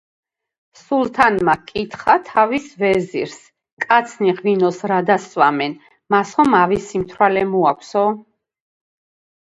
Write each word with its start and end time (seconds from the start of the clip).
სულთანმა 0.79 1.53
ჰკითხა 1.57 2.15
თავის 2.29 2.65
ვეზირს: 2.85 3.37
კაცნი 3.85 4.33
ღვინოს 4.39 4.81
რადა 4.93 5.19
სვამენ, 5.29 5.79
მას 6.17 6.33
ხომ 6.39 6.59
ავი 6.63 6.81
სიმთვრალე 6.89 7.49
მოაქვსო? 7.55 8.05